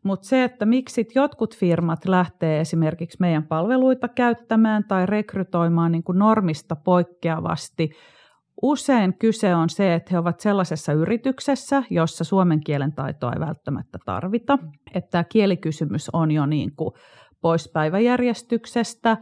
Mutta 0.04 0.28
se, 0.28 0.44
että 0.44 0.66
miksi 0.66 1.08
jotkut 1.16 1.58
firmat 1.58 2.06
lähtee 2.06 2.60
esimerkiksi 2.60 3.18
meidän 3.20 3.48
palveluita 3.48 4.08
käyttämään 4.08 4.84
tai 4.88 5.06
rekrytoimaan 5.06 5.92
niin 5.92 6.04
kuin 6.04 6.20
normista 6.20 6.76
poikkeavasti, 6.76 7.90
usein 8.62 9.18
kyse 9.18 9.56
on 9.56 9.70
se, 9.70 9.94
että 9.94 10.10
he 10.12 10.18
ovat 10.20 10.40
sellaisessa 10.40 10.94
yrityksessä, 10.94 11.84
jossa 11.90 12.24
suomen 12.24 12.64
kielen 12.64 12.94
taitoa 12.94 13.34
ei 13.34 13.40
välttämättä 13.40 14.00
tarvita. 14.06 14.58
Että 14.94 15.12
tämä 15.12 15.24
kielikysymys 15.24 16.10
on 16.14 16.32
jo 16.32 16.46
niin 16.46 16.76
kuin 16.76 16.94
pois 17.42 17.70
päiväjärjestyksestä. 17.74 19.18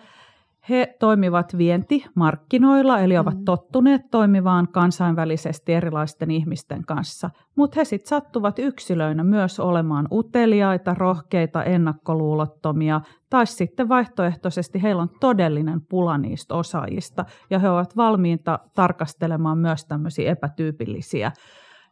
He 0.70 0.96
toimivat 1.00 1.58
vientimarkkinoilla, 1.58 3.00
eli 3.00 3.18
ovat 3.18 3.38
mm. 3.38 3.46
tottuneet 3.46 4.02
toimivaan 4.12 4.68
kansainvälisesti 4.68 5.74
erilaisten 5.74 6.32
ihmisten 6.32 6.86
kanssa, 6.86 7.30
mutta 7.56 7.80
he 7.80 7.86
sitten 7.86 8.10
sattuvat 8.10 8.60
yksilöinä 8.60 9.24
myös 9.24 9.60
olemaan 9.60 10.08
uteliaita, 10.12 10.94
rohkeita, 10.94 11.64
ennakkoluulottomia, 11.64 13.02
tai 13.30 13.48
sitten 13.48 13.90
vaihtoehtoisesti 13.90 14.84
heillä 14.84 15.02
on 15.02 15.10
todellinen 15.20 15.82
pula 15.90 16.18
niistä 16.18 16.56
osaajista, 16.56 17.26
ja 17.50 17.60
he 17.60 17.70
ovat 17.70 17.98
valmiita 17.98 18.60
tarkastelemaan 18.76 19.58
myös 19.58 19.86
tämmöisiä 19.86 20.32
epätyypillisiä 20.32 21.32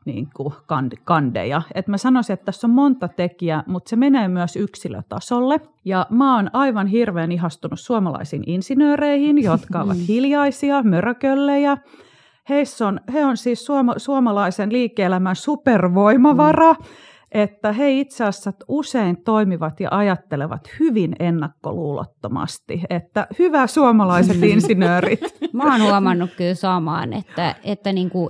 niin 0.07 0.29
kuin 0.35 0.53
kandeja. 1.05 1.61
Et 1.75 1.87
mä 1.87 1.97
sanoisin, 1.97 2.33
että 2.33 2.45
tässä 2.45 2.67
on 2.67 2.71
monta 2.71 3.07
tekijää, 3.07 3.63
mutta 3.67 3.89
se 3.89 3.95
menee 3.95 4.27
myös 4.27 4.55
yksilötasolle. 4.55 5.61
Ja 5.85 6.05
mä 6.09 6.35
oon 6.35 6.49
aivan 6.53 6.87
hirveän 6.87 7.31
ihastunut 7.31 7.79
suomalaisiin 7.79 8.43
insinööreihin, 8.45 9.43
jotka 9.43 9.81
ovat 9.81 9.97
hiljaisia, 10.07 10.83
mörököllejä. 10.83 11.77
Heissä 12.49 12.87
on, 12.87 12.99
he 13.13 13.25
on 13.25 13.37
siis 13.37 13.65
suoma, 13.65 13.93
suomalaisen 13.97 14.73
liike-elämän 14.73 15.35
supervoimavara. 15.35 16.73
Mm 16.73 16.85
että 17.31 17.73
he 17.73 17.91
itse 17.91 18.23
asiassa 18.23 18.53
usein 18.67 19.23
toimivat 19.23 19.79
ja 19.79 19.89
ajattelevat 19.91 20.69
hyvin 20.79 21.15
ennakkoluulottomasti, 21.19 22.81
että 22.89 23.27
hyvä 23.39 23.67
suomalaiset 23.67 24.43
insinöörit, 24.53 25.19
Mä 25.53 25.71
oon 25.71 25.81
huomannut 25.81 26.29
kyllä 26.37 26.55
samaan, 26.55 27.13
että, 27.13 27.55
että 27.63 27.93
niin 27.93 28.09
kuin 28.09 28.29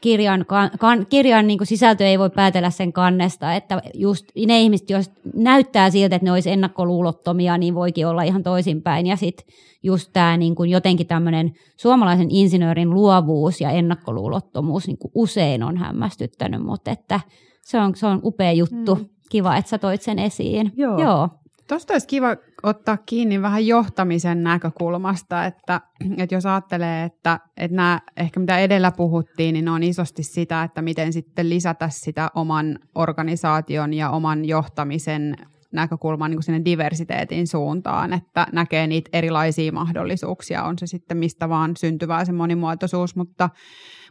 kirjan, 0.00 0.46
kan, 0.78 1.06
kirjan 1.08 1.46
niin 1.46 1.58
kuin 1.58 1.66
sisältö 1.66 2.06
ei 2.06 2.18
voi 2.18 2.30
päätellä 2.30 2.70
sen 2.70 2.92
kannesta, 2.92 3.54
että 3.54 3.82
just 3.94 4.26
ne 4.46 4.60
ihmiset, 4.60 4.90
jos 4.90 5.10
näyttää 5.34 5.90
siltä, 5.90 6.16
että 6.16 6.26
ne 6.26 6.32
olisi 6.32 6.50
ennakkoluulottomia, 6.50 7.58
niin 7.58 7.74
voikin 7.74 8.06
olla 8.06 8.22
ihan 8.22 8.42
toisinpäin. 8.42 9.06
Ja 9.06 9.16
sitten 9.16 9.46
just 9.82 10.10
tämä 10.12 10.36
niin 10.36 10.54
kuin 10.54 10.70
jotenkin 10.70 11.06
tämmöinen 11.06 11.52
suomalaisen 11.76 12.30
insinöörin 12.30 12.90
luovuus 12.90 13.60
ja 13.60 13.70
ennakkoluulottomuus 13.70 14.86
niin 14.86 14.98
kuin 14.98 15.12
usein 15.14 15.62
on 15.62 15.76
hämmästyttänyt, 15.76 16.62
mutta 16.62 16.90
että 16.90 17.20
se 17.62 17.78
on, 17.78 17.94
se 17.94 18.06
on 18.06 18.20
upea 18.24 18.52
juttu. 18.52 18.94
Mm. 18.94 19.08
Kiva, 19.30 19.56
että 19.56 19.68
sä 19.68 19.78
toit 19.78 20.02
sen 20.02 20.18
esiin. 20.18 20.72
Joo. 20.76 21.00
Joo. 21.00 21.28
Tuosta 21.68 21.94
olisi 21.94 22.06
kiva 22.06 22.36
ottaa 22.62 22.96
kiinni 22.96 23.42
vähän 23.42 23.66
johtamisen 23.66 24.42
näkökulmasta, 24.42 25.44
että, 25.44 25.80
että 26.16 26.34
jos 26.34 26.46
ajattelee, 26.46 27.04
että, 27.04 27.40
että 27.56 27.76
nämä 27.76 28.00
ehkä 28.16 28.40
mitä 28.40 28.58
edellä 28.58 28.90
puhuttiin, 28.90 29.52
niin 29.52 29.64
ne 29.64 29.70
on 29.70 29.82
isosti 29.82 30.22
sitä, 30.22 30.62
että 30.62 30.82
miten 30.82 31.12
sitten 31.12 31.50
lisätä 31.50 31.88
sitä 31.88 32.30
oman 32.34 32.78
organisaation 32.94 33.94
ja 33.94 34.10
oman 34.10 34.44
johtamisen 34.44 35.36
näkökulman 35.72 36.30
niin 36.30 36.42
sinne 36.42 36.64
diversiteetin 36.64 37.46
suuntaan, 37.46 38.12
että 38.12 38.46
näkee 38.52 38.86
niitä 38.86 39.10
erilaisia 39.12 39.72
mahdollisuuksia, 39.72 40.64
on 40.64 40.78
se 40.78 40.86
sitten 40.86 41.16
mistä 41.16 41.48
vaan 41.48 41.76
syntyvää 41.76 42.24
se 42.24 42.32
monimuotoisuus, 42.32 43.16
mutta, 43.16 43.50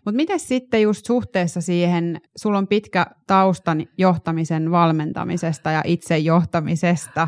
mutta 0.06 0.16
miten 0.16 0.40
sitten 0.40 0.82
just 0.82 1.06
suhteessa 1.06 1.62
siihen, 1.62 2.22
sulla 2.36 2.58
on 2.58 2.68
pitkä 2.68 3.06
taustan 3.28 3.86
johtamisen 3.98 4.72
valmentamisesta 4.72 5.72
ja 5.72 5.82
itse 5.86 6.18
johtamisesta, 6.18 7.28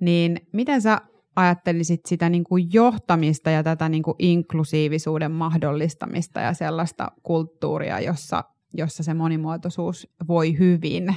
niin 0.00 0.40
miten 0.52 0.82
sä 0.82 1.00
ajattelisit 1.36 2.06
sitä 2.06 2.28
niin 2.28 2.44
kuin 2.44 2.68
johtamista 2.72 3.50
ja 3.50 3.62
tätä 3.62 3.88
niin 3.88 4.02
kuin 4.02 4.16
inklusiivisuuden 4.18 5.32
mahdollistamista 5.32 6.40
ja 6.40 6.54
sellaista 6.54 7.12
kulttuuria, 7.22 8.00
jossa, 8.00 8.44
jossa 8.74 9.02
se 9.02 9.14
monimuotoisuus 9.14 10.08
voi 10.28 10.58
hyvin? 10.58 11.14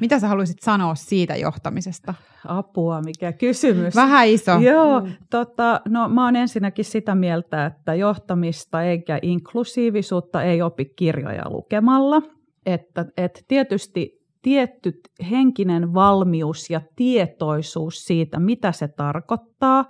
Mitä 0.00 0.18
sä 0.18 0.28
haluaisit 0.28 0.62
sanoa 0.62 0.94
siitä 0.94 1.36
johtamisesta? 1.36 2.14
Apua, 2.48 3.00
mikä 3.00 3.32
kysymys. 3.32 3.94
Vähän 3.94 4.28
iso. 4.28 4.52
Joo, 4.52 5.00
mm. 5.00 5.12
tota, 5.30 5.80
no 5.88 6.08
mä 6.08 6.24
oon 6.24 6.36
ensinnäkin 6.36 6.84
sitä 6.84 7.14
mieltä, 7.14 7.66
että 7.66 7.94
johtamista 7.94 8.82
eikä 8.82 9.18
inklusiivisuutta 9.22 10.42
ei 10.42 10.62
opi 10.62 10.84
kirjoja 10.84 11.50
lukemalla. 11.50 12.22
Että, 12.66 13.06
että 13.16 13.40
tietysti 13.48 14.20
tietty 14.42 15.00
henkinen 15.30 15.94
valmius 15.94 16.70
ja 16.70 16.80
tietoisuus 16.96 18.04
siitä, 18.04 18.38
mitä 18.38 18.72
se 18.72 18.88
tarkoittaa, 18.88 19.84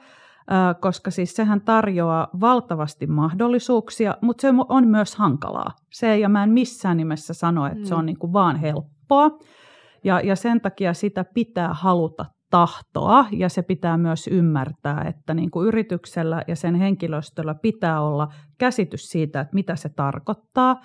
koska 0.81 1.11
siis 1.11 1.37
sehän 1.37 1.61
tarjoaa 1.61 2.29
valtavasti 2.41 3.07
mahdollisuuksia, 3.07 4.17
mutta 4.21 4.43
se 4.43 4.49
on 4.69 4.89
myös 4.89 5.17
hankalaa. 5.17 5.71
Se 5.93 6.19
ja 6.19 6.29
mä 6.29 6.43
en 6.43 6.51
missään 6.51 6.97
nimessä 6.97 7.35
sano, 7.35 7.67
että 7.67 7.89
se 7.89 7.95
on 7.95 8.01
mm. 8.01 8.07
niin 8.07 8.19
kuin 8.19 8.33
vaan 8.33 8.57
helppoa. 8.57 9.39
Ja, 10.05 10.21
ja 10.21 10.37
sen 10.37 10.61
takia 10.61 10.95
sitä 10.95 11.25
pitää 11.25 11.75
haluta 11.75 12.27
tahtoa 12.51 13.25
ja 13.33 13.49
se 13.49 13.63
pitää 13.63 13.97
myös 13.97 14.27
ymmärtää, 14.27 15.05
että 15.09 15.35
niin 15.35 15.51
kuin 15.51 15.69
yrityksellä 15.69 16.43
ja 16.47 16.57
sen 16.57 16.75
henkilöstöllä 16.75 17.55
pitää 17.55 18.01
olla 18.01 18.29
käsitys 18.59 19.11
siitä, 19.11 19.41
että 19.41 19.55
mitä 19.55 19.77
se 19.77 19.89
tarkoittaa. 19.89 20.81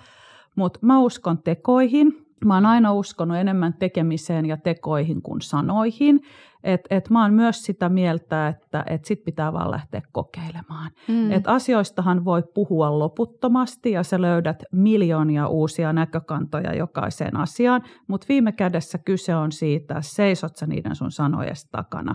Mutta 0.56 0.78
mä 0.82 0.98
uskon 0.98 1.42
tekoihin. 1.42 2.25
Mä 2.44 2.54
oon 2.54 2.66
aina 2.66 2.92
uskonut 2.92 3.36
enemmän 3.36 3.74
tekemiseen 3.74 4.46
ja 4.46 4.56
tekoihin 4.56 5.22
kuin 5.22 5.40
sanoihin. 5.40 6.20
Et, 6.64 6.80
et 6.90 7.10
mä 7.10 7.22
oon 7.22 7.34
myös 7.34 7.64
sitä 7.64 7.88
mieltä, 7.88 8.48
että 8.48 8.84
et 8.86 9.04
sit 9.04 9.24
pitää 9.24 9.52
vaan 9.52 9.70
lähteä 9.70 10.02
kokeilemaan. 10.12 10.90
Mm. 11.08 11.32
Et 11.32 11.48
asioistahan 11.48 12.24
voi 12.24 12.42
puhua 12.54 12.98
loputtomasti 12.98 13.90
ja 13.90 14.02
sä 14.02 14.20
löydät 14.20 14.62
miljoonia 14.72 15.48
uusia 15.48 15.92
näkökantoja 15.92 16.74
jokaiseen 16.74 17.36
asiaan, 17.36 17.82
mutta 18.08 18.26
viime 18.28 18.52
kädessä 18.52 18.98
kyse 18.98 19.34
on 19.34 19.52
siitä, 19.52 19.94
seisot 20.00 20.56
sä 20.56 20.66
niiden 20.66 20.96
sun 20.96 21.10
sanojen 21.10 21.56
takana. 21.70 22.14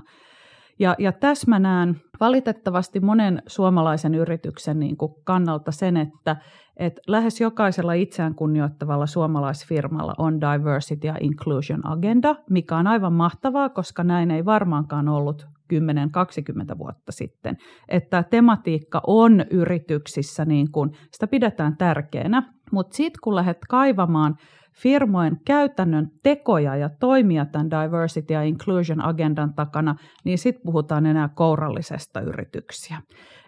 Ja, 0.82 0.96
ja 1.00 1.12
tässä 1.12 1.50
mä 1.50 1.60
näen 1.60 2.02
valitettavasti 2.20 3.00
monen 3.00 3.42
suomalaisen 3.48 4.16
yrityksen 4.16 4.80
niin 4.80 4.98
kuin 4.98 5.12
kannalta 5.24 5.72
sen, 5.72 5.98
että 5.98 6.36
et 6.78 7.00
lähes 7.08 7.42
jokaisella 7.42 7.94
itseään 7.94 8.36
kunnioittavalla 8.36 9.06
suomalaisfirmalla 9.06 10.14
on 10.18 10.42
diversity 10.42 11.08
ja 11.08 11.16
inclusion 11.20 11.88
agenda, 11.88 12.36
mikä 12.50 12.78
on 12.78 12.88
aivan 12.88 13.14
mahtavaa, 13.14 13.70
koska 13.70 14.04
näin 14.04 14.32
ei 14.32 14.46
varmaankaan 14.46 15.10
ollut 15.10 15.48
10-20 15.74 16.78
vuotta 16.78 17.12
sitten. 17.12 17.58
Että 17.88 18.24
tematiikka 18.24 19.02
on 19.08 19.46
yrityksissä, 19.52 20.46
niin 20.46 20.72
kuin, 20.72 20.90
sitä 21.12 21.28
pidetään 21.28 21.78
tärkeänä, 21.78 22.54
mutta 22.72 22.96
sitten 22.96 23.20
kun 23.24 23.36
lähdet 23.36 23.58
kaivamaan 23.70 24.38
firmojen 24.74 25.38
käytännön 25.46 26.12
tekoja 26.24 26.76
ja 26.76 26.90
toimia 26.90 27.46
tämän 27.46 27.72
diversity 27.72 28.34
ja 28.34 28.44
inclusion 28.44 29.06
agendan 29.06 29.54
takana, 29.54 29.96
niin 30.24 30.38
sitten 30.38 30.64
puhutaan 30.66 31.06
enää 31.06 31.30
kourallisesta 31.36 32.22
yrityksiä. 32.22 32.98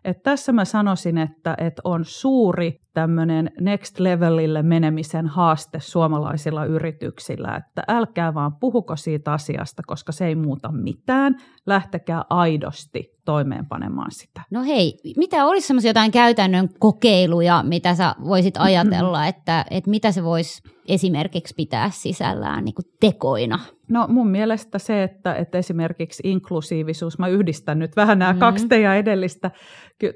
Et 0.05 0.23
tässä 0.23 0.51
mä 0.51 0.65
sanoisin, 0.65 1.17
että, 1.17 1.55
että 1.57 1.81
on 1.83 2.05
suuri 2.05 2.79
tämmöinen 2.93 3.51
next 3.61 3.99
levelille 3.99 4.63
menemisen 4.63 5.27
haaste 5.27 5.79
suomalaisilla 5.79 6.65
yrityksillä, 6.65 7.55
että 7.55 7.83
älkää 7.87 8.33
vaan 8.33 8.55
puhuko 8.59 8.95
siitä 8.95 9.33
asiasta, 9.33 9.83
koska 9.87 10.11
se 10.11 10.25
ei 10.25 10.35
muuta 10.35 10.71
mitään, 10.71 11.35
lähtekää 11.65 12.23
aidosti 12.29 13.13
toimeenpanemaan 13.25 14.11
sitä. 14.11 14.41
No 14.51 14.63
hei, 14.63 14.99
mitä 15.17 15.45
olisi 15.45 15.67
semmoisia 15.67 15.89
jotain 15.89 16.11
käytännön 16.11 16.69
kokeiluja, 16.79 17.63
mitä 17.63 17.95
sä 17.95 18.15
voisit 18.23 18.55
ajatella, 18.57 19.27
että, 19.27 19.65
että 19.69 19.89
mitä 19.89 20.11
se 20.11 20.23
voisi 20.23 20.61
esimerkiksi 20.87 21.53
pitää 21.55 21.89
sisällään 21.89 22.65
niin 22.65 22.75
kuin 22.75 22.85
tekoina? 22.99 23.59
No 23.89 24.07
mun 24.07 24.27
mielestä 24.27 24.79
se, 24.79 25.03
että, 25.03 25.35
että 25.35 25.57
esimerkiksi 25.57 26.23
inklusiivisuus, 26.25 27.19
mä 27.19 27.27
yhdistän 27.27 27.79
nyt 27.79 27.95
vähän 27.95 28.19
nämä 28.19 28.33
mm. 28.33 28.39
kaksi 28.39 28.67
teidän 28.67 28.97
edellistä, 28.97 29.51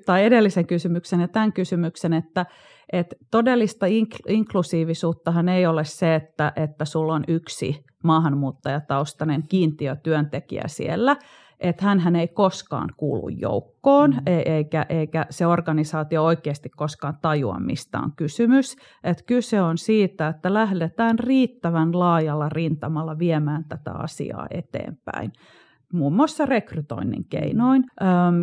tai 0.06 0.26
edellisen 0.26 0.68
kysymyksen 0.68 1.20
ja 1.20 1.28
tämän 1.28 1.54
kysymyksen, 1.54 2.14
että, 2.14 2.46
että 2.94 3.16
todellista 3.32 3.86
ink- 3.86 4.32
inklusiivisuuttahan 4.32 5.50
ei 5.50 5.66
ole 5.66 5.84
se, 5.84 6.16
että, 6.16 6.54
että 6.56 6.86
sulla 6.86 7.14
on 7.14 7.24
yksi 7.28 7.86
maahanmuuttajataustainen 8.04 9.44
kiintiötyöntekijä 9.48 10.64
siellä, 10.68 11.16
että 11.60 11.86
hän 12.00 12.16
ei 12.16 12.28
koskaan 12.28 12.90
kuulu 12.98 13.30
joukkoon, 13.30 14.12
mm. 14.12 14.22
E-, 14.26 14.56
eikä, 14.56 14.86
eikä 14.90 15.26
se 15.30 15.48
organisaatio 15.48 16.24
oikeasti 16.26 16.70
koskaan 16.70 17.18
tajua, 17.22 17.60
mistä 17.60 18.00
on 18.00 18.12
kysymys. 18.16 18.76
Et 19.04 19.24
kyse 19.26 19.62
on 19.62 19.78
siitä, 19.78 20.28
että 20.28 20.54
lähdetään 20.54 21.20
riittävän 21.20 22.00
laajalla 22.00 22.50
rintamalla 22.50 23.20
viemään 23.20 23.66
tätä 23.70 23.92
asiaa 23.92 24.48
eteenpäin 24.52 25.32
muun 25.94 26.14
muassa 26.14 26.46
rekrytoinnin 26.46 27.26
keinoin. 27.30 27.84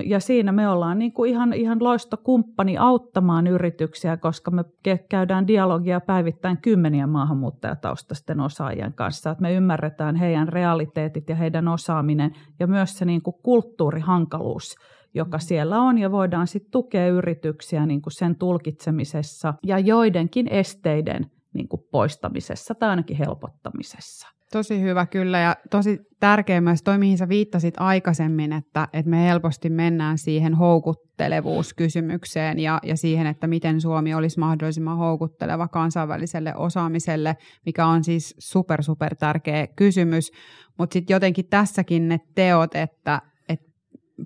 Ja 0.05 0.21
siinä 0.21 0.53
me 0.53 0.69
ollaan 0.69 0.99
niin 0.99 1.13
kuin 1.13 1.31
ihan, 1.31 1.53
ihan 1.53 1.85
loistokumppani 1.85 2.79
auttamaan 2.79 3.47
yrityksiä, 3.47 4.17
koska 4.17 4.51
me 4.51 4.65
käydään 5.09 5.47
dialogia 5.47 6.01
päivittäin 6.01 6.59
kymmeniä 6.59 7.07
maahanmuuttajataustaisten 7.07 8.41
osaajien 8.41 8.93
kanssa, 8.93 9.31
että 9.31 9.43
me 9.43 9.55
ymmärretään 9.55 10.17
heidän 10.17 10.49
realiteetit 10.49 11.29
ja 11.29 11.37
heidän 11.37 11.69
osaaminen 11.69 12.33
ja 12.61 12.67
myös 12.67 12.99
se 12.99 13.05
niin 13.05 13.23
kuin 13.23 13.37
kulttuurihankaluus, 13.43 14.75
joka 15.15 15.39
siellä 15.39 15.81
on, 15.81 15.99
ja 15.99 16.11
voidaan 16.11 16.47
sitten 16.47 16.71
tukea 16.71 17.09
yrityksiä 17.09 17.87
niin 17.87 18.03
kuin 18.03 18.13
sen 18.13 18.37
tulkitsemisessa 18.37 19.55
ja 19.67 19.79
joidenkin 19.79 20.49
esteiden 20.49 21.27
niin 21.55 21.69
kuin 21.69 21.83
poistamisessa 21.91 22.75
tai 22.75 22.89
ainakin 22.89 23.17
helpottamisessa. 23.17 24.34
Tosi 24.53 24.81
hyvä 24.81 25.07
kyllä 25.07 25.39
ja 25.39 25.57
tosi 25.71 25.99
tärkeä 26.21 26.61
myös 26.61 26.83
toi, 26.83 26.99
mihin 26.99 27.19
sä 27.19 27.29
viittasit 27.29 27.75
aikaisemmin, 27.79 28.53
että, 28.53 28.89
että 28.93 29.11
me 29.11 29.25
helposti 29.25 29.71
mennään 29.71 30.19
siihen 30.19 30.55
houkuttelevuuskysymykseen 30.55 32.59
ja, 32.59 32.81
ja 32.83 32.97
siihen, 32.97 33.27
että 33.27 33.47
miten 33.47 33.81
Suomi 33.81 34.15
olisi 34.15 34.39
mahdollisimman 34.39 34.99
houkutteleva 34.99 35.69
kansainväliselle 35.69 36.55
osaamiselle, 36.57 37.37
mikä 37.67 37.87
on 37.87 38.05
siis 38.05 38.35
super, 38.39 38.83
super 38.83 39.17
tärkeä 39.17 39.67
kysymys. 39.67 40.31
Mutta 40.79 40.95
sitten 40.95 41.15
jotenkin 41.15 41.49
tässäkin 41.51 42.09
ne 42.09 42.21
teot, 42.35 42.75
että, 42.75 43.23
että 43.49 43.71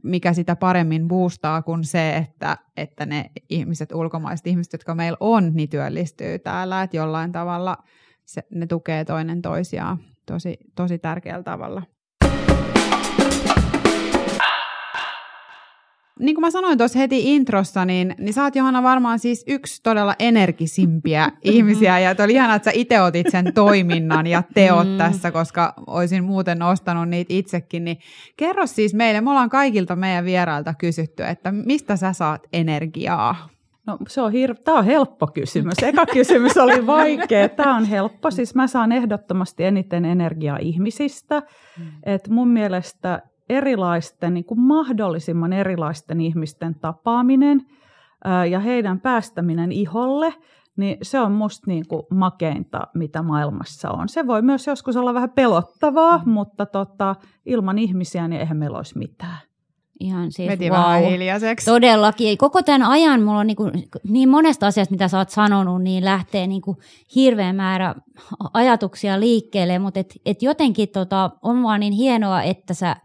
mikä 0.02 0.33
sitä 0.33 0.57
paremmin 0.57 1.09
boostaa 1.09 1.62
kuin 1.62 1.85
se, 1.85 2.16
että, 2.16 2.57
että 2.76 3.07
ne 3.07 3.31
ihmiset, 3.48 3.92
ulkomaiset 3.92 4.46
ihmiset, 4.46 4.72
jotka 4.72 4.94
meillä 4.94 5.16
on, 5.20 5.54
niin 5.54 5.68
työllistyy 5.68 6.38
täällä, 6.38 6.83
että 6.83 6.96
jollain 6.96 7.33
tavalla 7.33 7.76
se, 8.28 8.42
ne 8.50 8.66
tukee 8.66 9.04
toinen 9.04 9.42
toisiaan 9.42 9.98
tosi, 10.26 10.58
tosi 10.74 10.98
tärkeällä 10.98 11.42
tavalla. 11.42 11.82
Niin 16.20 16.34
kuin 16.34 16.40
mä 16.40 16.50
sanoin 16.50 16.78
tuossa 16.78 16.98
heti 16.98 17.34
introssa, 17.34 17.84
niin, 17.84 18.14
niin 18.18 18.34
sä 18.34 18.42
oot 18.42 18.56
Johanna 18.56 18.82
varmaan 18.82 19.18
siis 19.18 19.44
yksi 19.46 19.82
todella 19.82 20.14
energisimpiä 20.18 21.30
ihmisiä. 21.44 21.98
Ja 21.98 22.14
oli 22.24 22.32
ihanaa, 22.32 22.56
että 22.56 22.70
sä 22.70 22.74
itse 22.74 23.00
otit 23.00 23.26
sen 23.30 23.52
toiminnan 23.54 24.26
ja 24.26 24.42
teot 24.54 24.88
mm. 24.88 24.98
tässä, 24.98 25.30
koska 25.30 25.74
olisin 25.86 26.24
muuten 26.24 26.62
ostanut 26.62 27.08
niitä 27.08 27.34
itsekin. 27.34 27.84
Niin 27.84 27.98
kerro 28.36 28.66
siis 28.66 28.94
meille, 28.94 29.20
me 29.20 29.30
ollaan 29.30 29.50
kaikilta 29.50 29.96
meidän 29.96 30.24
vierailta 30.24 30.74
kysytty, 30.74 31.22
että 31.24 31.52
mistä 31.52 31.96
sä 31.96 32.12
saat 32.12 32.42
energiaa? 32.52 33.48
No 33.88 33.98
se 34.09 34.20
on, 34.20 34.33
hir- 34.33 34.62
Tämä 34.64 34.79
on 34.79 34.85
helppo 34.85 35.27
kysymys. 35.27 35.74
Eka 35.83 36.07
kysymys 36.07 36.57
oli 36.57 36.87
vaikea. 36.87 37.48
Tämä 37.48 37.77
on 37.77 37.85
helppo. 37.85 38.31
Siis 38.31 38.55
mä 38.55 38.66
saan 38.66 38.92
ehdottomasti 38.92 39.64
eniten 39.64 40.05
energiaa 40.05 40.59
ihmisistä. 40.61 41.42
Mm. 41.79 41.85
Et 42.03 42.29
mun 42.29 42.48
mielestä 42.48 43.22
erilaisten, 43.48 44.35
niin 44.35 44.44
kuin 44.44 44.61
mahdollisimman 44.61 45.53
erilaisten 45.53 46.20
ihmisten 46.20 46.74
tapaaminen 46.74 47.62
ää, 48.24 48.46
ja 48.46 48.61
heidän 48.61 49.01
päästäminen 49.01 49.72
iholle, 49.72 50.35
niin 50.77 50.98
se 51.03 51.20
on 51.20 51.33
musta 51.33 51.64
niin 51.66 51.88
kuin 51.88 52.03
makeinta, 52.11 52.81
mitä 52.94 53.22
maailmassa 53.22 53.90
on. 53.90 54.09
Se 54.09 54.27
voi 54.27 54.42
myös 54.42 54.66
joskus 54.66 54.96
olla 54.96 55.14
vähän 55.14 55.31
pelottavaa, 55.31 56.22
mm. 56.27 56.31
mutta 56.31 56.66
tota, 56.66 57.16
ilman 57.46 57.79
ihmisiä 57.79 58.29
niin 58.29 58.40
eihän 58.40 58.57
meillä 58.57 58.77
olisi 58.77 58.98
mitään. 58.98 59.47
Ihan 60.00 60.32
siis 60.32 60.48
Veti 60.48 60.70
wow. 60.70 60.78
vähän 60.78 61.02
hiljaiseksi. 61.02 61.66
Todellakin. 61.66 62.38
Koko 62.38 62.62
tämän 62.62 62.82
ajan 62.82 63.22
mulla 63.22 63.38
on 63.38 63.46
niin, 63.46 63.56
kuin, 63.56 63.72
niin 64.08 64.28
monesta 64.28 64.66
asiasta, 64.66 64.92
mitä 64.92 65.08
sä 65.08 65.18
oot 65.18 65.30
sanonut, 65.30 65.82
niin 65.82 66.04
lähtee 66.04 66.46
niin 66.46 66.62
kuin 66.62 66.76
hirveä 67.14 67.52
määrä 67.52 67.94
ajatuksia 68.52 69.20
liikkeelle, 69.20 69.78
mutta 69.78 70.00
et, 70.00 70.14
et 70.26 70.42
jotenkin 70.42 70.88
tota, 70.88 71.30
on 71.42 71.62
vaan 71.62 71.80
niin 71.80 71.92
hienoa, 71.92 72.42
että 72.42 72.74
sä 72.74 72.96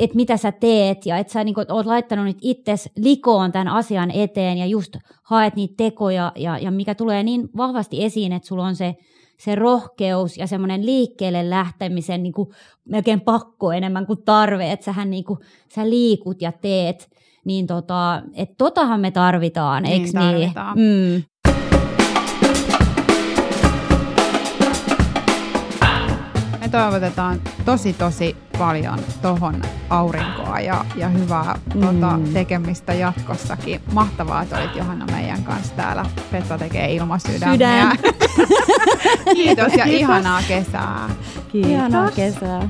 että 0.00 0.16
mitä 0.16 0.36
sä 0.36 0.52
teet 0.52 1.06
ja 1.06 1.16
että 1.16 1.32
sä 1.32 1.44
niin 1.44 1.54
kuin, 1.54 1.72
oot 1.72 1.86
laittanut 1.86 2.24
nyt 2.24 2.38
itses 2.40 2.90
likoon 2.96 3.52
tämän 3.52 3.68
asian 3.68 4.10
eteen 4.10 4.58
ja 4.58 4.66
just 4.66 4.96
haet 5.22 5.56
niitä 5.56 5.74
tekoja 5.76 6.32
ja, 6.36 6.58
ja 6.58 6.70
mikä 6.70 6.94
tulee 6.94 7.22
niin 7.22 7.48
vahvasti 7.56 8.04
esiin, 8.04 8.32
että 8.32 8.48
sulla 8.48 8.64
on 8.64 8.76
se, 8.76 8.96
se 9.38 9.54
rohkeus 9.54 10.36
ja 10.36 10.46
semmoinen 10.46 10.86
liikkeelle 10.86 11.50
lähtemisen 11.50 12.22
niin 12.22 12.32
kuin 12.32 12.48
melkein 12.84 13.20
pakko 13.20 13.72
enemmän 13.72 14.06
kuin 14.06 14.22
tarve, 14.22 14.72
että 14.72 14.84
sähän 14.84 15.10
niin 15.10 15.24
kuin, 15.24 15.38
sä 15.74 15.90
liikut 15.90 16.42
ja 16.42 16.52
teet, 16.52 17.08
niin 17.44 17.66
tota, 17.66 18.22
että 18.34 18.54
totahan 18.58 19.00
me 19.00 19.10
tarvitaan, 19.10 19.82
Niin 19.82 19.92
eikö 19.92 20.12
tarvitaan. 20.12 20.76
niin? 20.76 21.14
Mm. 21.14 21.22
Toivotetaan 26.76 27.40
tosi 27.64 27.92
tosi 27.92 28.36
paljon 28.58 28.98
tohon 29.22 29.62
aurinkoa 29.90 30.60
ja, 30.60 30.84
ja 30.96 31.08
hyvää 31.08 31.58
mm. 31.74 31.80
tota, 31.80 32.18
tekemistä 32.32 32.94
jatkossakin. 32.94 33.80
Mahtavaa, 33.92 34.42
että 34.42 34.58
olit 34.58 34.76
Johanna 34.76 35.06
meidän 35.06 35.42
kanssa 35.42 35.74
täällä. 35.74 36.06
Petra 36.32 36.58
tekee 36.58 36.94
ilmasydämiä. 36.94 37.52
Sydän. 37.52 37.98
Kiitos 39.34 39.72
ja 39.76 39.84
ihanaa 39.84 40.42
kesää. 40.48 41.10
Kiitos. 41.52 41.70
Ihanaa 41.70 42.10
kesää. 42.10 42.68